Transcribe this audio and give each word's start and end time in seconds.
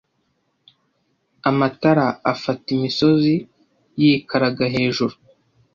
Amatara 1.49 2.05
afata 2.31 2.67
imisozi 2.77 3.35
yikaraga 4.01 4.65
hejuru, 4.75 5.15